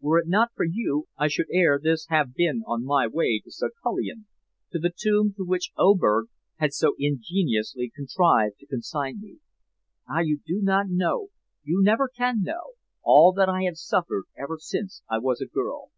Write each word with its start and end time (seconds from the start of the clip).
Were 0.00 0.20
it 0.20 0.28
not 0.28 0.52
for 0.54 0.64
you, 0.64 1.08
I 1.18 1.26
should 1.26 1.48
ere 1.52 1.80
this 1.82 2.06
have 2.08 2.32
been 2.32 2.62
on 2.64 2.84
my 2.84 3.08
way 3.08 3.40
to 3.42 3.50
Saghalien, 3.50 4.26
to 4.70 4.78
the 4.78 4.92
tomb 4.96 5.34
to 5.36 5.44
which 5.44 5.72
Oberg 5.76 6.26
had 6.58 6.72
so 6.72 6.94
ingeniously 6.96 7.90
contrived 7.92 8.60
to 8.60 8.66
consign 8.68 9.18
me. 9.20 9.40
Ah! 10.08 10.20
you 10.20 10.38
do 10.46 10.60
not 10.62 10.86
know 10.90 11.30
you 11.64 11.80
never 11.82 12.06
can 12.08 12.42
know 12.44 12.74
all 13.02 13.32
that 13.32 13.48
I 13.48 13.64
have 13.64 13.76
suffered 13.76 14.26
ever 14.38 14.58
since 14.60 15.02
I 15.10 15.18
was 15.18 15.40
a 15.40 15.46
girl." 15.46 15.88